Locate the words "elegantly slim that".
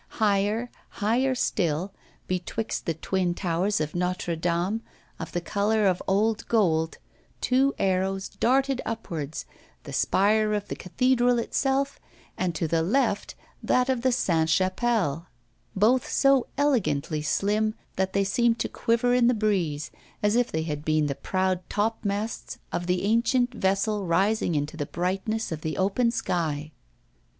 16.57-18.13